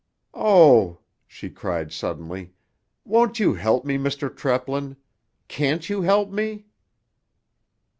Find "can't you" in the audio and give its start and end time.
5.47-6.01